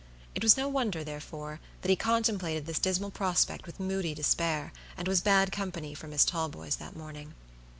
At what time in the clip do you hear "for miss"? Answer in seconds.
5.93-6.25